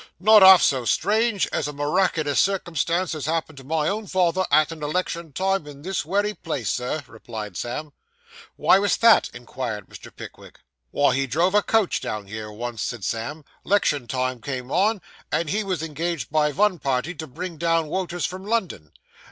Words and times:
'Not 0.19 0.41
half 0.41 0.63
so 0.63 0.83
strange 0.83 1.45
as 1.51 1.67
a 1.67 1.73
miraculous 1.73 2.39
circumstance 2.41 3.13
as 3.13 3.27
happened 3.27 3.59
to 3.59 3.63
my 3.63 3.87
own 3.87 4.07
father, 4.07 4.47
at 4.49 4.71
an 4.71 4.81
election 4.81 5.31
time, 5.31 5.67
in 5.67 5.83
this 5.83 6.03
wery 6.03 6.33
place, 6.33 6.71
Sir,' 6.71 7.03
replied 7.05 7.55
Sam. 7.55 7.93
'What 8.55 8.81
was 8.81 8.97
that?' 8.97 9.29
inquired 9.31 9.87
Mr. 9.87 10.09
Pickwick. 10.15 10.57
'Why, 10.89 11.13
he 11.13 11.27
drove 11.27 11.53
a 11.53 11.61
coach 11.61 12.01
down 12.01 12.25
here 12.25 12.51
once,' 12.51 12.81
said 12.81 13.03
Sam; 13.03 13.45
''lection 13.63 14.07
time 14.07 14.41
came 14.41 14.71
on, 14.71 15.03
and 15.31 15.51
he 15.51 15.63
was 15.63 15.83
engaged 15.83 16.31
by 16.31 16.51
vun 16.51 16.79
party 16.79 17.13
to 17.13 17.27
bring 17.27 17.57
down 17.57 17.85
woters 17.87 18.25
from 18.25 18.43
London. 18.43 18.93